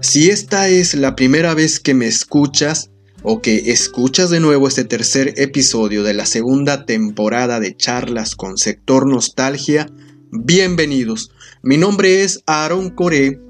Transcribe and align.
Si 0.00 0.30
esta 0.30 0.68
es 0.68 0.94
la 0.94 1.16
primera 1.16 1.54
vez 1.54 1.80
que 1.80 1.92
me 1.92 2.06
escuchas 2.06 2.90
o 3.24 3.42
que 3.42 3.72
escuchas 3.72 4.30
de 4.30 4.38
nuevo 4.38 4.68
este 4.68 4.84
tercer 4.84 5.34
episodio 5.36 6.04
de 6.04 6.14
la 6.14 6.24
segunda 6.24 6.86
temporada 6.86 7.58
de 7.58 7.76
charlas 7.76 8.36
con 8.36 8.58
sector 8.58 9.08
nostalgia, 9.08 9.90
bienvenidos. 10.30 11.32
Mi 11.64 11.78
nombre 11.78 12.22
es 12.22 12.44
Aaron 12.46 12.90
Coré 12.90 13.40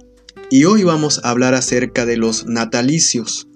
y 0.51 0.65
hoy 0.65 0.85
vamos 0.85 1.21
a 1.23 1.29
hablar 1.29 1.53
acerca 1.53 2.07
de 2.07 2.17
los 2.17 2.47
natalicios. 2.47 3.47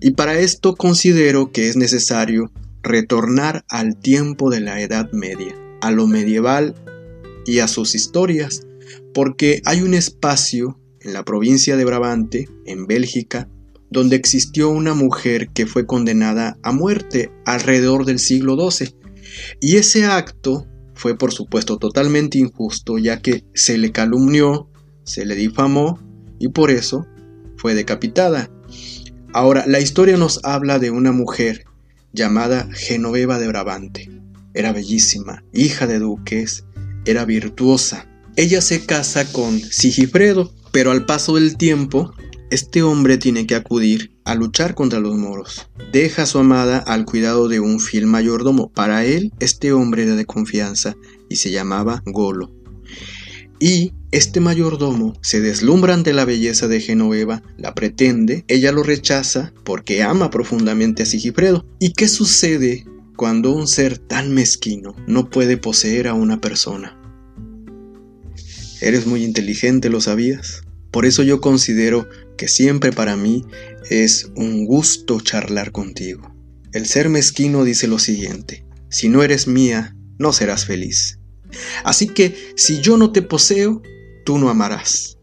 Y 0.00 0.10
para 0.10 0.36
esto 0.40 0.74
considero 0.74 1.52
que 1.52 1.68
es 1.68 1.76
necesario 1.76 2.50
retornar 2.82 3.64
al 3.68 3.96
tiempo 4.00 4.50
de 4.50 4.60
la 4.60 4.80
Edad 4.80 5.12
Media, 5.12 5.54
a 5.80 5.92
lo 5.92 6.08
medieval 6.08 6.74
y 7.46 7.60
a 7.60 7.68
sus 7.68 7.94
historias, 7.94 8.66
porque 9.14 9.62
hay 9.64 9.82
un 9.82 9.94
espacio 9.94 10.80
en 11.06 11.12
la 11.12 11.24
provincia 11.24 11.76
de 11.76 11.84
Brabante, 11.84 12.48
en 12.66 12.86
Bélgica, 12.86 13.48
donde 13.90 14.16
existió 14.16 14.68
una 14.68 14.92
mujer 14.92 15.48
que 15.50 15.66
fue 15.66 15.86
condenada 15.86 16.58
a 16.62 16.72
muerte 16.72 17.30
alrededor 17.44 18.04
del 18.04 18.18
siglo 18.18 18.56
XII. 18.70 18.94
Y 19.60 19.76
ese 19.76 20.04
acto 20.04 20.66
fue 20.94 21.16
por 21.16 21.32
supuesto 21.32 21.78
totalmente 21.78 22.38
injusto, 22.38 22.98
ya 22.98 23.22
que 23.22 23.44
se 23.54 23.78
le 23.78 23.92
calumnió, 23.92 24.68
se 25.04 25.24
le 25.24 25.36
difamó 25.36 26.00
y 26.40 26.48
por 26.48 26.72
eso 26.72 27.06
fue 27.56 27.74
decapitada. 27.74 28.50
Ahora, 29.32 29.64
la 29.66 29.78
historia 29.78 30.16
nos 30.16 30.40
habla 30.42 30.80
de 30.80 30.90
una 30.90 31.12
mujer 31.12 31.64
llamada 32.12 32.68
Genoveva 32.72 33.38
de 33.38 33.46
Brabante. 33.46 34.10
Era 34.54 34.72
bellísima, 34.72 35.44
hija 35.52 35.86
de 35.86 36.00
duques, 36.00 36.64
era 37.04 37.24
virtuosa. 37.24 38.08
Ella 38.34 38.60
se 38.60 38.84
casa 38.84 39.30
con 39.30 39.60
Sigifredo, 39.60 40.52
pero 40.76 40.90
al 40.90 41.06
paso 41.06 41.36
del 41.36 41.56
tiempo, 41.56 42.12
este 42.50 42.82
hombre 42.82 43.16
tiene 43.16 43.46
que 43.46 43.54
acudir 43.54 44.12
a 44.26 44.34
luchar 44.34 44.74
contra 44.74 45.00
los 45.00 45.16
moros. 45.16 45.70
Deja 45.90 46.24
a 46.24 46.26
su 46.26 46.38
amada 46.38 46.76
al 46.76 47.06
cuidado 47.06 47.48
de 47.48 47.60
un 47.60 47.80
fiel 47.80 48.04
mayordomo. 48.04 48.70
Para 48.70 49.02
él, 49.06 49.32
este 49.40 49.72
hombre 49.72 50.02
era 50.02 50.16
de 50.16 50.26
confianza 50.26 50.94
y 51.30 51.36
se 51.36 51.50
llamaba 51.50 52.02
Golo. 52.04 52.52
Y 53.58 53.94
este 54.10 54.40
mayordomo 54.40 55.14
se 55.22 55.40
deslumbra 55.40 55.94
ante 55.94 56.12
la 56.12 56.26
belleza 56.26 56.68
de 56.68 56.82
Genoveva, 56.82 57.42
la 57.56 57.74
pretende, 57.74 58.44
ella 58.46 58.70
lo 58.70 58.82
rechaza 58.82 59.54
porque 59.64 60.02
ama 60.02 60.28
profundamente 60.28 61.04
a 61.04 61.06
Sigifredo. 61.06 61.64
¿Y 61.80 61.94
qué 61.94 62.06
sucede 62.06 62.84
cuando 63.16 63.50
un 63.50 63.66
ser 63.66 63.96
tan 63.96 64.34
mezquino 64.34 64.94
no 65.06 65.30
puede 65.30 65.56
poseer 65.56 66.06
a 66.06 66.12
una 66.12 66.38
persona? 66.38 67.00
Eres 68.82 69.06
muy 69.06 69.24
inteligente, 69.24 69.88
¿lo 69.88 70.02
sabías? 70.02 70.65
Por 70.96 71.04
eso 71.04 71.22
yo 71.22 71.42
considero 71.42 72.08
que 72.38 72.48
siempre 72.48 72.90
para 72.90 73.18
mí 73.18 73.44
es 73.90 74.30
un 74.34 74.64
gusto 74.64 75.20
charlar 75.20 75.70
contigo. 75.70 76.34
El 76.72 76.86
ser 76.86 77.10
mezquino 77.10 77.64
dice 77.64 77.86
lo 77.86 77.98
siguiente, 77.98 78.64
si 78.88 79.10
no 79.10 79.22
eres 79.22 79.46
mía, 79.46 79.94
no 80.18 80.32
serás 80.32 80.64
feliz. 80.64 81.18
Así 81.84 82.08
que 82.08 82.34
si 82.56 82.80
yo 82.80 82.96
no 82.96 83.12
te 83.12 83.20
poseo, 83.20 83.82
tú 84.24 84.38
no 84.38 84.48
amarás. 84.48 85.18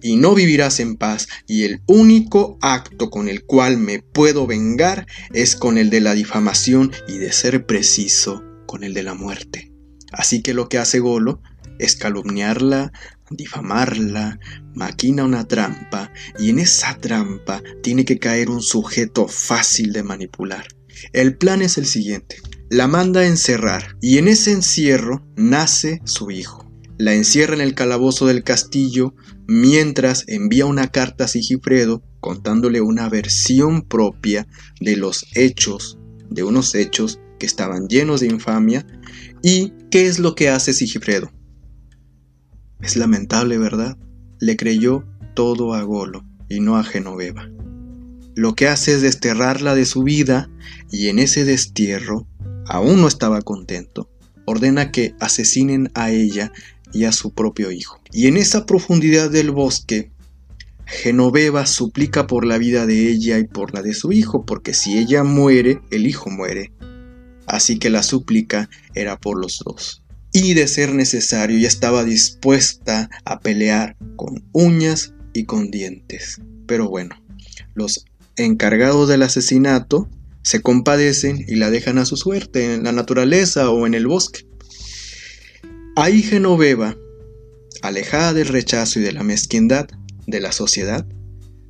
Y 0.00 0.16
no 0.16 0.34
vivirás 0.34 0.80
en 0.80 0.96
paz, 0.96 1.28
y 1.46 1.64
el 1.64 1.82
único 1.84 2.56
acto 2.62 3.10
con 3.10 3.28
el 3.28 3.44
cual 3.44 3.76
me 3.76 3.98
puedo 4.00 4.46
vengar 4.46 5.06
es 5.34 5.54
con 5.54 5.76
el 5.76 5.90
de 5.90 6.00
la 6.00 6.14
difamación 6.14 6.92
y 7.06 7.18
de 7.18 7.30
ser 7.32 7.66
preciso, 7.66 8.42
con 8.64 8.84
el 8.84 8.94
de 8.94 9.02
la 9.02 9.12
muerte. 9.12 9.70
Así 10.12 10.40
que 10.40 10.54
lo 10.54 10.70
que 10.70 10.78
hace 10.78 10.98
Golo 10.98 11.42
es 11.80 11.96
calumniarla, 11.96 12.92
difamarla, 13.30 14.38
maquina 14.74 15.24
una 15.24 15.46
trampa 15.46 16.12
y 16.38 16.50
en 16.50 16.58
esa 16.58 16.96
trampa 16.98 17.62
tiene 17.82 18.04
que 18.04 18.18
caer 18.18 18.50
un 18.50 18.62
sujeto 18.62 19.28
fácil 19.28 19.92
de 19.92 20.02
manipular. 20.02 20.66
El 21.12 21.36
plan 21.36 21.62
es 21.62 21.78
el 21.78 21.86
siguiente. 21.86 22.36
La 22.68 22.86
manda 22.86 23.20
a 23.20 23.26
encerrar 23.26 23.96
y 24.00 24.18
en 24.18 24.28
ese 24.28 24.52
encierro 24.52 25.26
nace 25.36 26.00
su 26.04 26.30
hijo. 26.30 26.70
La 26.98 27.14
encierra 27.14 27.54
en 27.54 27.62
el 27.62 27.74
calabozo 27.74 28.26
del 28.26 28.44
castillo 28.44 29.14
mientras 29.48 30.24
envía 30.28 30.66
una 30.66 30.88
carta 30.88 31.24
a 31.24 31.28
Sigifredo 31.28 32.02
contándole 32.20 32.80
una 32.80 33.08
versión 33.08 33.82
propia 33.82 34.46
de 34.80 34.96
los 34.96 35.26
hechos, 35.34 35.98
de 36.28 36.42
unos 36.42 36.74
hechos 36.74 37.18
que 37.38 37.46
estaban 37.46 37.88
llenos 37.88 38.20
de 38.20 38.26
infamia. 38.26 38.86
¿Y 39.42 39.72
qué 39.90 40.06
es 40.06 40.18
lo 40.18 40.34
que 40.34 40.50
hace 40.50 40.74
Sigifredo? 40.74 41.32
Es 42.82 42.96
lamentable, 42.96 43.58
¿verdad? 43.58 43.98
Le 44.38 44.56
creyó 44.56 45.04
todo 45.34 45.74
a 45.74 45.82
Golo 45.82 46.24
y 46.48 46.60
no 46.60 46.76
a 46.76 46.84
Genoveva. 46.84 47.48
Lo 48.34 48.54
que 48.54 48.68
hace 48.68 48.94
es 48.94 49.02
desterrarla 49.02 49.74
de 49.74 49.84
su 49.84 50.02
vida 50.02 50.50
y 50.90 51.08
en 51.08 51.18
ese 51.18 51.44
destierro, 51.44 52.26
aún 52.66 53.02
no 53.02 53.08
estaba 53.08 53.42
contento, 53.42 54.08
ordena 54.46 54.92
que 54.92 55.14
asesinen 55.20 55.90
a 55.94 56.10
ella 56.10 56.52
y 56.92 57.04
a 57.04 57.12
su 57.12 57.34
propio 57.34 57.70
hijo. 57.70 58.00
Y 58.12 58.28
en 58.28 58.36
esa 58.36 58.64
profundidad 58.64 59.30
del 59.30 59.50
bosque, 59.50 60.10
Genoveva 60.86 61.66
suplica 61.66 62.26
por 62.26 62.46
la 62.46 62.56
vida 62.56 62.86
de 62.86 63.10
ella 63.10 63.38
y 63.38 63.44
por 63.44 63.74
la 63.74 63.82
de 63.82 63.94
su 63.94 64.10
hijo, 64.10 64.46
porque 64.46 64.72
si 64.72 64.96
ella 64.98 65.22
muere, 65.22 65.82
el 65.90 66.06
hijo 66.06 66.30
muere. 66.30 66.72
Así 67.46 67.78
que 67.78 67.90
la 67.90 68.02
súplica 68.02 68.70
era 68.94 69.18
por 69.18 69.38
los 69.38 69.58
dos 69.64 70.02
y 70.32 70.54
de 70.54 70.68
ser 70.68 70.94
necesario 70.94 71.58
ya 71.58 71.68
estaba 71.68 72.04
dispuesta 72.04 73.10
a 73.24 73.40
pelear 73.40 73.96
con 74.16 74.44
uñas 74.52 75.14
y 75.32 75.44
con 75.44 75.70
dientes. 75.70 76.40
Pero 76.66 76.88
bueno, 76.88 77.16
los 77.74 78.04
encargados 78.36 79.08
del 79.08 79.22
asesinato 79.22 80.08
se 80.42 80.62
compadecen 80.62 81.44
y 81.46 81.56
la 81.56 81.70
dejan 81.70 81.98
a 81.98 82.04
su 82.04 82.16
suerte 82.16 82.74
en 82.74 82.84
la 82.84 82.92
naturaleza 82.92 83.70
o 83.70 83.86
en 83.86 83.94
el 83.94 84.06
bosque. 84.06 84.46
Ahí 85.96 86.22
Genoveva, 86.22 86.96
alejada 87.82 88.32
del 88.32 88.48
rechazo 88.48 89.00
y 89.00 89.02
de 89.02 89.12
la 89.12 89.24
mezquindad 89.24 89.88
de 90.26 90.40
la 90.40 90.52
sociedad, 90.52 91.06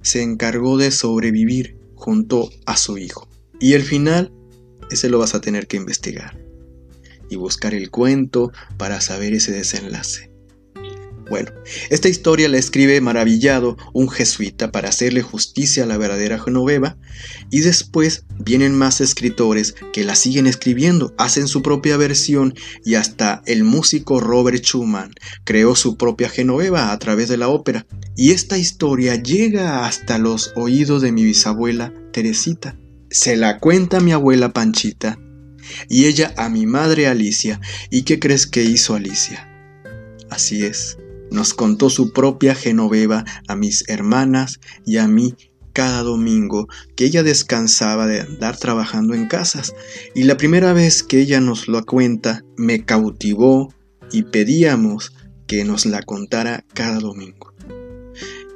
se 0.03 0.23
encargó 0.23 0.77
de 0.77 0.91
sobrevivir 0.91 1.79
junto 1.95 2.51
a 2.67 2.77
su 2.77 2.99
hijo. 2.99 3.29
Y 3.59 3.73
el 3.73 3.83
final, 3.83 4.33
ese 4.91 5.09
lo 5.09 5.19
vas 5.19 5.35
a 5.35 5.41
tener 5.41 5.67
que 5.67 5.77
investigar 5.77 6.50
y 7.31 7.37
buscar 7.37 7.73
el 7.73 7.91
cuento 7.91 8.53
para 8.77 9.01
saber 9.01 9.33
ese 9.33 9.53
desenlace. 9.53 10.31
Bueno, 11.31 11.53
esta 11.91 12.09
historia 12.09 12.49
la 12.49 12.59
escribe 12.59 13.01
maravillado 13.01 13.77
un 13.93 14.09
jesuita 14.09 14.73
para 14.73 14.89
hacerle 14.89 15.23
justicia 15.23 15.85
a 15.85 15.87
la 15.87 15.97
verdadera 15.97 16.41
Genoveva 16.41 16.97
y 17.53 17.61
después 17.61 18.25
vienen 18.41 18.77
más 18.77 19.01
escritores 19.01 19.77
que 19.93 20.03
la 20.03 20.17
siguen 20.17 20.49
escribiendo, 20.49 21.15
hacen 21.19 21.47
su 21.47 21.63
propia 21.63 21.97
versión 21.97 22.55
y 22.85 22.97
hasta 22.97 23.43
el 23.47 23.63
músico 23.63 24.19
Robert 24.19 24.65
Schumann 24.65 25.15
creó 25.45 25.77
su 25.77 25.97
propia 25.97 26.29
Genoveva 26.29 26.91
a 26.91 26.99
través 26.99 27.29
de 27.29 27.37
la 27.37 27.47
ópera 27.47 27.87
y 28.17 28.33
esta 28.33 28.59
historia 28.59 29.15
llega 29.15 29.87
hasta 29.87 30.19
los 30.19 30.53
oídos 30.57 31.01
de 31.01 31.13
mi 31.13 31.23
bisabuela 31.23 31.95
Teresita. 32.13 32.77
Se 33.09 33.37
la 33.37 33.61
cuenta 33.61 34.01
mi 34.01 34.11
abuela 34.11 34.53
Panchita 34.53 35.17
y 35.89 36.07
ella 36.07 36.35
a 36.37 36.49
mi 36.49 36.67
madre 36.67 37.07
Alicia. 37.07 37.61
¿Y 37.91 38.03
qué 38.03 38.19
crees 38.19 38.47
que 38.47 38.63
hizo 38.63 38.95
Alicia? 38.95 39.49
Así 40.31 40.65
es, 40.65 40.99
nos 41.31 41.55
contó 41.55 41.91
su 41.91 42.13
propia 42.13 42.55
Genoveva 42.55 43.25
a 43.49 43.57
mis 43.57 43.85
hermanas 43.89 44.61
y 44.87 44.99
a 44.99 45.09
mí 45.09 45.35
cada 45.73 46.03
domingo 46.03 46.69
que 46.97 47.05
ella 47.05 47.23
descansaba 47.23 48.07
de 48.07 48.21
andar 48.21 48.57
trabajando 48.57 49.15
en 49.15 49.27
casas. 49.27 49.75
Y 50.15 50.25
la 50.25 50.37
primera 50.37 50.73
vez 50.73 51.03
que 51.03 51.21
ella 51.21 51.41
nos 51.41 51.69
lo 51.69 51.85
cuenta 51.85 52.45
me 52.57 52.85
cautivó 52.85 53.73
y 54.13 54.25
pedíamos 54.25 55.13
que 55.47 55.65
nos 55.65 55.87
la 55.87 56.03
contara 56.03 56.65
cada 56.75 56.99
domingo. 56.99 57.55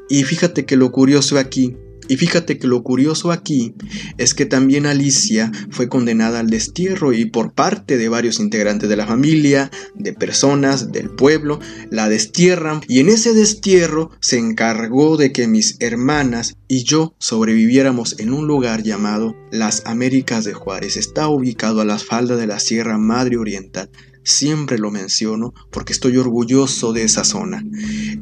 Y 0.08 0.24
fíjate 0.24 0.64
que 0.66 0.76
lo 0.76 0.92
curioso 0.92 1.38
aquí 1.38 1.76
y 2.08 2.16
fíjate 2.16 2.58
que 2.58 2.66
lo 2.66 2.82
curioso 2.82 3.32
aquí 3.32 3.74
es 4.18 4.34
que 4.34 4.46
también 4.46 4.86
Alicia 4.86 5.50
fue 5.70 5.88
condenada 5.88 6.40
al 6.40 6.48
destierro 6.48 7.12
y 7.12 7.24
por 7.26 7.52
parte 7.52 7.96
de 7.96 8.08
varios 8.08 8.40
integrantes 8.40 8.88
de 8.88 8.96
la 8.96 9.06
familia, 9.06 9.70
de 9.94 10.12
personas 10.12 10.92
del 10.92 11.10
pueblo, 11.10 11.60
la 11.90 12.08
destierran 12.08 12.80
y 12.88 13.00
en 13.00 13.08
ese 13.08 13.32
destierro 13.32 14.10
se 14.20 14.38
encargó 14.38 15.16
de 15.16 15.32
que 15.32 15.48
mis 15.48 15.76
hermanas 15.80 16.56
y 16.68 16.84
yo 16.84 17.14
sobreviviéramos 17.18 18.18
en 18.18 18.32
un 18.32 18.46
lugar 18.46 18.82
llamado 18.82 19.36
Las 19.50 19.82
Américas 19.86 20.44
de 20.44 20.54
Juárez. 20.54 20.96
Está 20.96 21.28
ubicado 21.28 21.80
a 21.80 21.84
las 21.84 22.04
faldas 22.04 22.38
de 22.38 22.46
la 22.46 22.60
Sierra 22.60 22.98
Madre 22.98 23.36
Oriental 23.36 23.90
Siempre 24.24 24.78
lo 24.78 24.90
menciono 24.90 25.52
porque 25.70 25.92
estoy 25.92 26.16
orgulloso 26.16 26.94
de 26.94 27.04
esa 27.04 27.24
zona. 27.24 27.62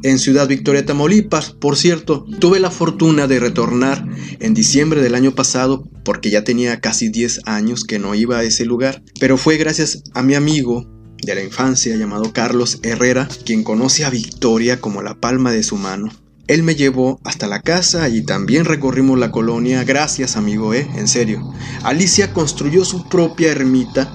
En 0.03 0.19
Ciudad 0.19 0.49
Victoria, 0.49 0.85
Tamaulipas, 0.85 1.51
por 1.51 1.77
cierto, 1.77 2.25
tuve 2.39 2.59
la 2.59 2.71
fortuna 2.71 3.25
de 3.25 3.39
retornar 3.39 4.05
en 4.39 4.53
diciembre 4.53 5.01
del 5.01 5.15
año 5.15 5.33
pasado 5.33 5.87
porque 6.03 6.29
ya 6.29 6.43
tenía 6.43 6.81
casi 6.81 7.07
10 7.07 7.41
años 7.45 7.85
que 7.85 7.99
no 7.99 8.15
iba 8.15 8.39
a 8.39 8.43
ese 8.43 8.65
lugar, 8.65 9.01
pero 9.19 9.37
fue 9.37 9.55
gracias 9.55 10.03
a 10.13 10.23
mi 10.23 10.35
amigo 10.35 10.85
de 11.21 11.35
la 11.35 11.41
infancia 11.41 11.95
llamado 11.95 12.33
Carlos 12.33 12.79
Herrera, 12.83 13.29
quien 13.45 13.63
conoce 13.63 14.03
a 14.03 14.09
Victoria 14.09 14.81
como 14.81 15.01
la 15.01 15.15
palma 15.15 15.51
de 15.51 15.63
su 15.63 15.77
mano. 15.77 16.11
Él 16.47 16.63
me 16.63 16.75
llevó 16.75 17.21
hasta 17.23 17.47
la 17.47 17.61
casa 17.61 18.09
y 18.09 18.23
también 18.23 18.65
recorrimos 18.65 19.17
la 19.17 19.31
colonia. 19.31 19.85
Gracias, 19.85 20.35
amigo, 20.35 20.73
¿eh? 20.73 20.85
En 20.95 21.07
serio. 21.07 21.53
Alicia 21.83 22.33
construyó 22.33 22.83
su 22.83 23.07
propia 23.07 23.51
ermita 23.51 24.11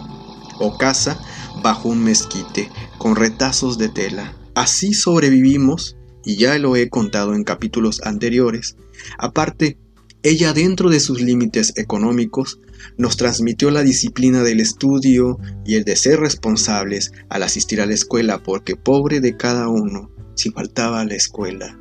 o 0.60 0.76
casa 0.76 1.18
bajo 1.62 1.88
un 1.88 2.02
mezquite 2.02 2.70
con 2.98 3.16
retazos 3.16 3.78
de 3.78 3.88
tela. 3.88 4.36
Así 4.54 4.94
sobrevivimos 4.94 5.96
y 6.24 6.36
ya 6.36 6.58
lo 6.58 6.76
he 6.76 6.88
contado 6.88 7.34
en 7.34 7.44
capítulos 7.44 8.00
anteriores. 8.04 8.76
Aparte, 9.18 9.78
ella 10.22 10.52
dentro 10.52 10.90
de 10.90 11.00
sus 11.00 11.20
límites 11.20 11.72
económicos 11.76 12.60
nos 12.96 13.16
transmitió 13.16 13.70
la 13.70 13.82
disciplina 13.82 14.42
del 14.42 14.60
estudio 14.60 15.38
y 15.64 15.76
el 15.76 15.84
de 15.84 15.96
ser 15.96 16.20
responsables 16.20 17.12
al 17.28 17.44
asistir 17.44 17.80
a 17.80 17.86
la 17.86 17.94
escuela 17.94 18.42
porque 18.42 18.76
pobre 18.76 19.20
de 19.20 19.36
cada 19.36 19.68
uno 19.68 20.10
si 20.34 20.50
faltaba 20.50 21.00
a 21.00 21.04
la 21.04 21.14
escuela. 21.14 21.78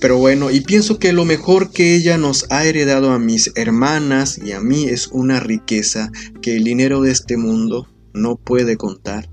Pero 0.00 0.18
bueno, 0.18 0.50
y 0.50 0.60
pienso 0.60 0.98
que 0.98 1.12
lo 1.12 1.24
mejor 1.24 1.72
que 1.72 1.94
ella 1.96 2.16
nos 2.16 2.46
ha 2.50 2.64
heredado 2.64 3.12
a 3.12 3.18
mis 3.18 3.50
hermanas 3.56 4.38
y 4.38 4.52
a 4.52 4.60
mí 4.60 4.84
es 4.84 5.08
una 5.08 5.40
riqueza 5.40 6.12
que 6.42 6.56
el 6.56 6.64
dinero 6.64 7.00
de 7.00 7.10
este 7.10 7.36
mundo 7.36 7.88
no 8.14 8.36
puede 8.36 8.76
contar. 8.76 9.28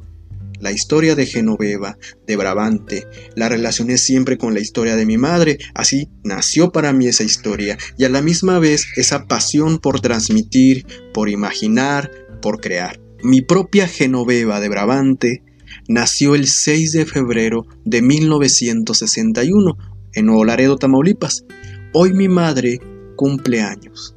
La 0.60 0.72
historia 0.72 1.16
de 1.16 1.26
Genoveva, 1.26 1.98
de 2.28 2.36
Brabante, 2.36 3.08
la 3.36 3.50
relacioné 3.50 3.98
siempre 3.98 4.38
con 4.38 4.54
la 4.54 4.60
historia 4.60 4.96
de 4.96 5.08
mi 5.08 5.18
madre, 5.18 5.58
así 5.74 6.10
nació 6.24 6.72
para 6.72 6.94
mí 6.94 7.08
esa 7.08 7.24
historia 7.24 7.80
y 7.98 8.04
a 8.04 8.10
la 8.10 8.22
misma 8.22 8.60
vez 8.60 8.86
esa 8.96 9.26
pasión 9.26 9.80
por 9.80 10.02
transmitir, 10.02 10.86
por 11.14 11.30
imaginar, 11.30 12.12
por 12.44 12.62
crear. 12.62 13.00
Mi 13.24 13.42
propia 13.42 13.88
Genoveva 13.88 14.60
de 14.60 14.70
Brabante 14.70 15.44
nació 15.88 16.36
el 16.36 16.48
6 16.48 16.92
de 16.92 17.06
febrero 17.06 17.66
de 17.84 18.04
1961 18.04 19.78
en 20.14 20.26
Nuevo 20.26 20.46
Laredo, 20.46 20.78
Tamaulipas. 20.78 21.46
Hoy 21.94 22.14
mi 22.14 22.28
madre 22.28 22.80
cumple 23.16 23.62
años. 23.62 24.16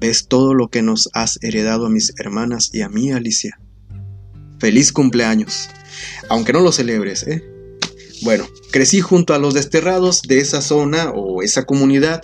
¿Ves 0.00 0.28
todo 0.28 0.54
lo 0.54 0.68
que 0.68 0.82
nos 0.82 1.08
has 1.12 1.38
heredado 1.42 1.86
a 1.86 1.90
mis 1.90 2.12
hermanas 2.18 2.70
y 2.72 2.82
a 2.82 2.88
mí, 2.88 3.10
Alicia? 3.10 3.58
Feliz 4.60 4.92
cumpleaños. 4.92 5.68
Aunque 6.28 6.52
no 6.52 6.60
lo 6.60 6.70
celebres, 6.70 7.26
¿eh? 7.26 7.42
Bueno, 8.22 8.46
crecí 8.70 9.00
junto 9.00 9.34
a 9.34 9.38
los 9.38 9.54
desterrados 9.54 10.22
de 10.22 10.38
esa 10.38 10.60
zona 10.60 11.10
o 11.10 11.42
esa 11.42 11.64
comunidad 11.64 12.22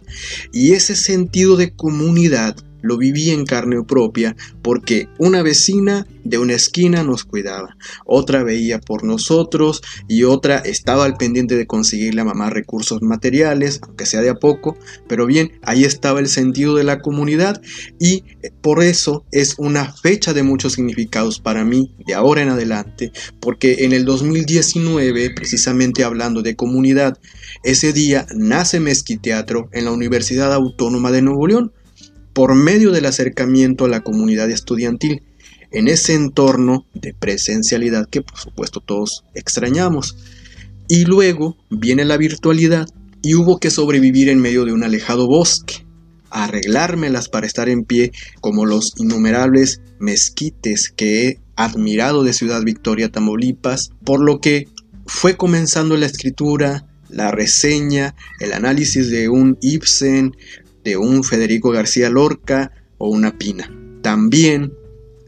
y 0.52 0.72
ese 0.72 0.94
sentido 0.94 1.56
de 1.56 1.74
comunidad 1.74 2.56
lo 2.84 2.98
viví 2.98 3.30
en 3.30 3.44
carne 3.46 3.82
propia 3.82 4.36
porque 4.62 5.08
una 5.18 5.42
vecina 5.42 6.06
de 6.22 6.38
una 6.38 6.54
esquina 6.54 7.02
nos 7.02 7.24
cuidaba, 7.24 7.76
otra 8.06 8.42
veía 8.42 8.80
por 8.80 9.04
nosotros 9.04 9.82
y 10.08 10.24
otra 10.24 10.58
estaba 10.58 11.04
al 11.04 11.16
pendiente 11.16 11.56
de 11.56 11.66
conseguirle 11.66 12.20
a 12.22 12.24
mamá 12.24 12.50
recursos 12.50 13.02
materiales, 13.02 13.80
aunque 13.82 14.06
sea 14.06 14.20
de 14.20 14.30
a 14.30 14.34
poco, 14.34 14.76
pero 15.08 15.26
bien, 15.26 15.52
ahí 15.62 15.84
estaba 15.84 16.20
el 16.20 16.28
sentido 16.28 16.74
de 16.74 16.84
la 16.84 17.00
comunidad 17.00 17.60
y 17.98 18.24
por 18.62 18.82
eso 18.82 19.24
es 19.32 19.54
una 19.58 19.92
fecha 19.92 20.32
de 20.32 20.42
muchos 20.42 20.74
significados 20.74 21.40
para 21.40 21.64
mí 21.64 21.94
de 22.06 22.14
ahora 22.14 22.42
en 22.42 22.50
adelante, 22.50 23.12
porque 23.40 23.84
en 23.84 23.92
el 23.92 24.04
2019, 24.04 25.30
precisamente 25.30 26.04
hablando 26.04 26.42
de 26.42 26.56
comunidad, 26.56 27.18
ese 27.62 27.92
día 27.92 28.26
nace 28.34 28.80
Mezquiteatro 28.80 29.68
en 29.72 29.86
la 29.86 29.92
Universidad 29.92 30.52
Autónoma 30.52 31.10
de 31.10 31.22
Nuevo 31.22 31.46
León, 31.46 31.72
por 32.34 32.54
medio 32.54 32.90
del 32.90 33.06
acercamiento 33.06 33.86
a 33.86 33.88
la 33.88 34.02
comunidad 34.02 34.50
estudiantil, 34.50 35.22
en 35.70 35.88
ese 35.88 36.14
entorno 36.14 36.86
de 36.94 37.14
presencialidad 37.14 38.08
que 38.08 38.22
por 38.22 38.38
supuesto 38.38 38.80
todos 38.80 39.24
extrañamos. 39.34 40.16
Y 40.88 41.06
luego 41.06 41.56
viene 41.70 42.04
la 42.04 42.16
virtualidad 42.16 42.86
y 43.22 43.34
hubo 43.34 43.58
que 43.58 43.70
sobrevivir 43.70 44.28
en 44.28 44.38
medio 44.38 44.64
de 44.64 44.72
un 44.72 44.84
alejado 44.84 45.26
bosque, 45.26 45.86
arreglármelas 46.30 47.28
para 47.28 47.46
estar 47.46 47.68
en 47.68 47.84
pie 47.84 48.12
como 48.40 48.66
los 48.66 48.92
innumerables 48.98 49.80
mezquites 49.98 50.92
que 50.94 51.26
he 51.26 51.40
admirado 51.56 52.22
de 52.22 52.32
Ciudad 52.32 52.62
Victoria, 52.62 53.10
Tamaulipas, 53.10 53.90
por 54.04 54.20
lo 54.20 54.40
que 54.40 54.68
fue 55.06 55.36
comenzando 55.36 55.96
la 55.96 56.06
escritura, 56.06 56.86
la 57.08 57.30
reseña, 57.30 58.14
el 58.40 58.52
análisis 58.52 59.08
de 59.08 59.28
un 59.28 59.56
Ibsen, 59.60 60.36
de 60.84 60.96
un 60.96 61.24
Federico 61.24 61.70
García 61.70 62.10
Lorca 62.10 62.72
o 62.98 63.08
una 63.08 63.36
Pina. 63.36 63.70
También 64.02 64.72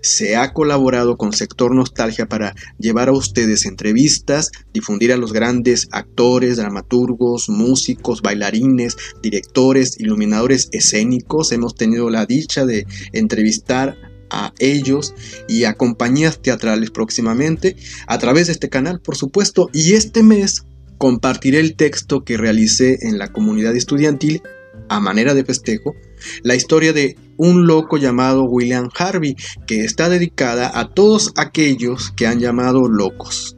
se 0.06 0.36
ha 0.36 0.52
colaborado 0.52 1.16
con 1.16 1.32
Sector 1.32 1.74
Nostalgia 1.74 2.26
para 2.26 2.54
llevar 2.78 3.08
a 3.08 3.12
ustedes 3.12 3.66
entrevistas, 3.66 4.52
difundir 4.72 5.12
a 5.12 5.16
los 5.16 5.32
grandes 5.32 5.88
actores, 5.90 6.58
dramaturgos, 6.58 7.48
músicos, 7.48 8.22
bailarines, 8.22 8.96
directores, 9.20 9.98
iluminadores 9.98 10.68
escénicos. 10.70 11.50
Hemos 11.50 11.74
tenido 11.74 12.08
la 12.08 12.24
dicha 12.24 12.64
de 12.64 12.86
entrevistar 13.12 13.96
a 14.30 14.52
ellos 14.60 15.14
y 15.48 15.64
a 15.64 15.74
compañías 15.74 16.40
teatrales 16.40 16.90
próximamente 16.90 17.76
a 18.06 18.18
través 18.18 18.46
de 18.46 18.52
este 18.52 18.68
canal, 18.68 19.00
por 19.00 19.16
supuesto. 19.16 19.70
Y 19.72 19.94
este 19.94 20.22
mes 20.22 20.64
compartiré 20.98 21.58
el 21.58 21.74
texto 21.74 22.22
que 22.24 22.36
realicé 22.36 23.08
en 23.08 23.18
la 23.18 23.32
comunidad 23.32 23.74
estudiantil 23.74 24.42
a 24.88 25.00
manera 25.00 25.34
de 25.34 25.44
festejo, 25.44 25.94
la 26.42 26.54
historia 26.54 26.92
de 26.92 27.16
un 27.36 27.66
loco 27.66 27.96
llamado 27.96 28.44
William 28.44 28.88
Harvey, 28.96 29.36
que 29.66 29.84
está 29.84 30.08
dedicada 30.08 30.70
a 30.78 30.92
todos 30.92 31.32
aquellos 31.36 32.12
que 32.12 32.26
han 32.26 32.40
llamado 32.40 32.88
locos. 32.88 33.56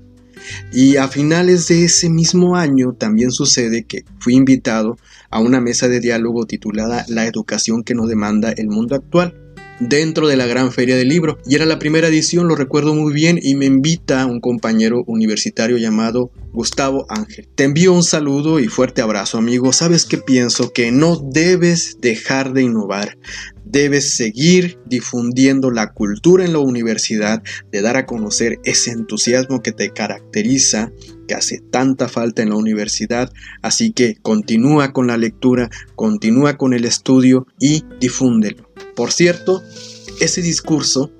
Y 0.72 0.96
a 0.96 1.08
finales 1.08 1.68
de 1.68 1.84
ese 1.84 2.08
mismo 2.08 2.56
año 2.56 2.92
también 2.98 3.30
sucede 3.30 3.84
que 3.84 4.04
fui 4.18 4.34
invitado 4.34 4.96
a 5.30 5.40
una 5.40 5.60
mesa 5.60 5.88
de 5.88 6.00
diálogo 6.00 6.46
titulada 6.46 7.04
La 7.08 7.26
educación 7.26 7.82
que 7.82 7.94
nos 7.94 8.08
demanda 8.08 8.52
el 8.52 8.68
mundo 8.68 8.94
actual 8.94 9.47
dentro 9.80 10.28
de 10.28 10.36
la 10.36 10.46
gran 10.46 10.72
feria 10.72 10.96
del 10.96 11.08
libro. 11.08 11.38
Y 11.46 11.54
era 11.54 11.66
la 11.66 11.78
primera 11.78 12.08
edición, 12.08 12.48
lo 12.48 12.56
recuerdo 12.56 12.94
muy 12.94 13.12
bien, 13.12 13.38
y 13.42 13.54
me 13.54 13.66
invita 13.66 14.26
un 14.26 14.40
compañero 14.40 15.02
universitario 15.06 15.76
llamado 15.76 16.30
Gustavo 16.52 17.06
Ángel. 17.08 17.48
Te 17.54 17.64
envío 17.64 17.92
un 17.92 18.02
saludo 18.02 18.60
y 18.60 18.68
fuerte 18.68 19.02
abrazo, 19.02 19.38
amigo. 19.38 19.72
Sabes 19.72 20.04
que 20.04 20.18
pienso 20.18 20.72
que 20.72 20.90
no 20.90 21.16
debes 21.16 21.98
dejar 22.00 22.52
de 22.52 22.62
innovar. 22.62 23.18
Debes 23.64 24.16
seguir 24.16 24.78
difundiendo 24.86 25.70
la 25.70 25.92
cultura 25.92 26.44
en 26.44 26.54
la 26.54 26.58
universidad, 26.58 27.42
de 27.70 27.82
dar 27.82 27.98
a 27.98 28.06
conocer 28.06 28.58
ese 28.64 28.92
entusiasmo 28.92 29.60
que 29.60 29.72
te 29.72 29.90
caracteriza, 29.90 30.90
que 31.28 31.34
hace 31.34 31.60
tanta 31.70 32.08
falta 32.08 32.42
en 32.42 32.48
la 32.48 32.56
universidad. 32.56 33.30
Así 33.60 33.92
que 33.92 34.16
continúa 34.22 34.94
con 34.94 35.08
la 35.08 35.18
lectura, 35.18 35.68
continúa 35.96 36.56
con 36.56 36.72
el 36.72 36.86
estudio 36.86 37.46
y 37.60 37.84
difúndelo. 38.00 38.67
Por 38.98 39.12
cierto, 39.12 39.62
ese 40.20 40.42
discurso 40.42 41.12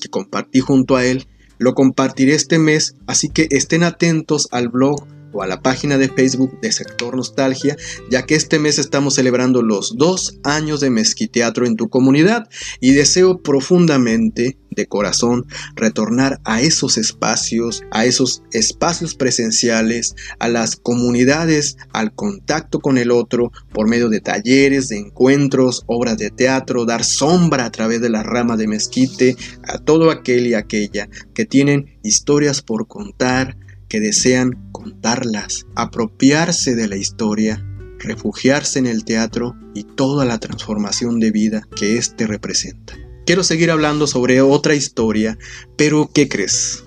que 0.00 0.08
compartí 0.08 0.60
junto 0.60 0.94
a 0.94 1.04
él, 1.04 1.26
lo 1.58 1.74
compartiré 1.74 2.34
este 2.36 2.60
mes, 2.60 2.94
así 3.08 3.28
que 3.28 3.48
estén 3.50 3.82
atentos 3.82 4.46
al 4.52 4.68
blog 4.68 5.08
o 5.32 5.42
a 5.42 5.46
la 5.46 5.62
página 5.62 5.98
de 5.98 6.08
Facebook 6.08 6.60
de 6.60 6.72
Sector 6.72 7.16
Nostalgia, 7.16 7.76
ya 8.10 8.26
que 8.26 8.34
este 8.34 8.58
mes 8.58 8.78
estamos 8.78 9.14
celebrando 9.14 9.62
los 9.62 9.96
dos 9.96 10.38
años 10.44 10.80
de 10.80 10.90
Mezquiteatro 10.90 11.66
en 11.66 11.76
tu 11.76 11.88
comunidad 11.88 12.48
y 12.80 12.92
deseo 12.92 13.42
profundamente, 13.42 14.58
de 14.70 14.86
corazón, 14.86 15.46
retornar 15.74 16.40
a 16.44 16.60
esos 16.60 16.96
espacios, 16.96 17.82
a 17.90 18.04
esos 18.04 18.42
espacios 18.52 19.14
presenciales, 19.14 20.14
a 20.38 20.48
las 20.48 20.76
comunidades, 20.76 21.76
al 21.92 22.14
contacto 22.14 22.80
con 22.80 22.96
el 22.96 23.10
otro, 23.10 23.52
por 23.72 23.88
medio 23.88 24.08
de 24.08 24.20
talleres, 24.20 24.88
de 24.88 24.98
encuentros, 24.98 25.82
obras 25.86 26.18
de 26.18 26.30
teatro, 26.30 26.84
dar 26.84 27.04
sombra 27.04 27.64
a 27.64 27.72
través 27.72 28.00
de 28.00 28.10
la 28.10 28.22
rama 28.22 28.56
de 28.56 28.68
mezquite 28.68 29.36
a 29.64 29.78
todo 29.78 30.10
aquel 30.10 30.46
y 30.46 30.54
aquella 30.54 31.08
que 31.34 31.44
tienen 31.44 31.98
historias 32.02 32.62
por 32.62 32.86
contar, 32.86 33.56
que 33.90 34.00
desean 34.00 34.70
contarlas, 34.72 35.66
apropiarse 35.74 36.74
de 36.74 36.88
la 36.88 36.96
historia, 36.96 37.62
refugiarse 37.98 38.78
en 38.78 38.86
el 38.86 39.04
teatro 39.04 39.54
y 39.74 39.82
toda 39.82 40.24
la 40.24 40.38
transformación 40.38 41.20
de 41.20 41.32
vida 41.32 41.68
que 41.76 41.98
éste 41.98 42.26
representa. 42.26 42.94
Quiero 43.26 43.44
seguir 43.44 43.70
hablando 43.70 44.06
sobre 44.06 44.40
otra 44.40 44.74
historia, 44.74 45.36
pero 45.76 46.10
¿qué 46.14 46.28
crees? 46.28 46.84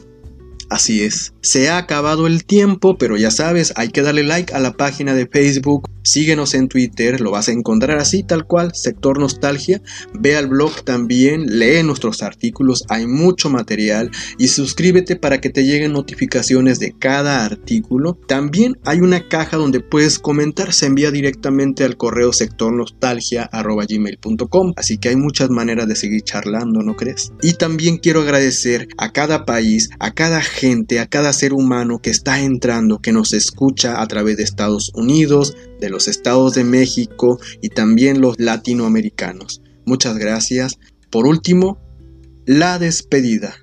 Así 0.69 1.03
es, 1.03 1.33
se 1.41 1.69
ha 1.69 1.77
acabado 1.77 2.25
el 2.25 2.45
tiempo, 2.45 2.97
pero 2.97 3.15
ya 3.15 3.29
sabes, 3.29 3.73
hay 3.75 3.89
que 3.89 4.01
darle 4.01 4.23
like 4.23 4.53
a 4.55 4.59
la 4.59 4.73
página 4.73 5.13
de 5.13 5.27
Facebook 5.27 5.87
Síguenos 6.03 6.53
en 6.53 6.67
Twitter, 6.67 7.21
lo 7.21 7.31
vas 7.31 7.47
a 7.47 7.53
encontrar 7.53 7.97
así, 7.97 8.23
tal 8.23 8.45
cual, 8.45 8.75
Sector 8.75 9.19
Nostalgia. 9.19 9.81
Ve 10.13 10.35
al 10.35 10.47
blog 10.47 10.83
también, 10.83 11.59
lee 11.59 11.81
nuestros 11.83 12.21
artículos, 12.21 12.83
hay 12.89 13.07
mucho 13.07 13.49
material 13.49 14.11
y 14.37 14.49
suscríbete 14.49 15.15
para 15.15 15.39
que 15.39 15.49
te 15.49 15.63
lleguen 15.63 15.93
notificaciones 15.93 16.79
de 16.79 16.93
cada 16.97 17.45
artículo. 17.45 18.19
También 18.27 18.77
hay 18.83 18.99
una 18.99 19.29
caja 19.29 19.55
donde 19.57 19.79
puedes 19.79 20.19
comentar, 20.19 20.73
se 20.73 20.87
envía 20.87 21.11
directamente 21.11 21.85
al 21.85 21.95
correo 21.95 22.33
sectornostalgia.gmail.com, 22.33 24.73
así 24.75 24.97
que 24.97 25.07
hay 25.09 25.15
muchas 25.15 25.49
maneras 25.49 25.87
de 25.87 25.95
seguir 25.95 26.23
charlando, 26.23 26.81
¿no 26.81 26.95
crees? 26.95 27.31
Y 27.41 27.53
también 27.53 27.97
quiero 27.97 28.21
agradecer 28.21 28.87
a 28.97 29.13
cada 29.13 29.45
país, 29.45 29.89
a 29.99 30.13
cada 30.13 30.41
gente, 30.41 30.99
a 30.99 31.07
cada 31.07 31.31
ser 31.31 31.53
humano 31.53 32.01
que 32.01 32.09
está 32.09 32.41
entrando, 32.41 32.99
que 32.99 33.13
nos 33.13 33.31
escucha 33.33 34.01
a 34.01 34.07
través 34.07 34.37
de 34.37 34.43
Estados 34.43 34.91
Unidos, 34.93 35.55
de 35.79 35.92
los 35.93 36.09
estados 36.09 36.53
de 36.55 36.65
México 36.65 37.39
y 37.61 37.69
también 37.69 38.19
los 38.19 38.37
latinoamericanos. 38.39 39.61
Muchas 39.85 40.17
gracias. 40.17 40.77
Por 41.09 41.27
último, 41.27 41.79
la 42.45 42.79
despedida. 42.79 43.55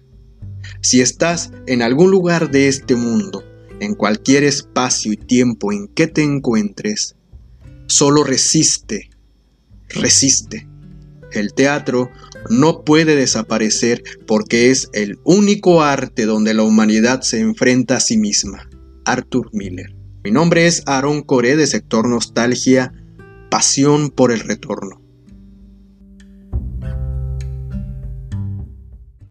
Si 0.81 1.03
estás 1.03 1.51
en 1.67 1.83
algún 1.83 2.11
lugar 2.11 2.51
de 2.51 2.69
este 2.69 2.97
mundo, 2.97 3.45
en 3.81 3.95
cualquier 3.95 4.45
espacio 4.45 5.13
y 5.13 5.17
tiempo 5.17 5.73
en 5.73 5.89
que 5.89 6.07
te 6.07 6.23
encuentres, 6.23 7.17
solo 7.87 8.25
resiste, 8.25 9.11
resiste. 9.89 10.67
El 11.33 11.53
teatro 11.53 12.11
no 12.49 12.85
puede 12.85 13.17
desaparecer 13.17 14.03
porque 14.27 14.71
es 14.71 14.89
el 14.93 15.19
único 15.25 15.83
arte 15.83 16.27
donde 16.27 16.55
la 16.55 16.63
humanidad 16.63 17.23
se 17.23 17.41
enfrenta 17.41 17.97
a 17.97 18.01
sí 18.01 18.17
misma. 18.17 18.69
Arthur 19.05 19.51
Miller. 19.53 20.00
Mi 20.23 20.31
nombre 20.31 20.67
es 20.67 20.83
Aaron 20.87 21.23
Coré 21.23 21.57
de 21.57 21.67
Sector 21.67 22.07
Nostalgia, 22.07 22.93
Pasión 23.51 24.11
por 24.11 24.33
el 24.33 24.41
Retorno. 24.41 25.00